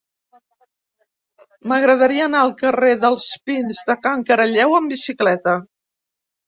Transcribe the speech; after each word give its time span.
M'agradaria 1.71 2.25
anar 2.31 2.41
al 2.47 2.55
carrer 2.63 2.91
dels 3.05 3.29
Pins 3.51 3.87
de 3.93 4.01
Can 4.09 4.27
Caralleu 4.33 4.79
amb 4.83 4.97
bicicleta. 4.97 5.59